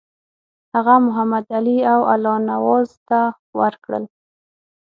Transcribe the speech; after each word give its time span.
هغه 0.75 0.93
محمدعلي 1.05 1.77
او 1.93 1.99
الله 2.13 2.35
نواز 2.49 2.89
ته 3.09 3.21
ورکړل. 3.59 4.03